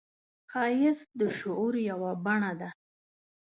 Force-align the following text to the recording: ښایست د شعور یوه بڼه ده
ښایست 0.51 1.07
د 1.19 1.21
شعور 1.37 1.73
یوه 1.89 2.11
بڼه 2.25 2.51
ده 2.59 2.69